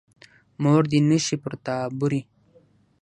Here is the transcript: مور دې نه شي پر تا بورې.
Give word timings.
مور 0.61 0.83
دې 0.91 0.99
نه 1.09 1.17
شي 1.25 1.35
پر 1.43 1.53
تا 1.65 1.75
بورې. 1.97 2.21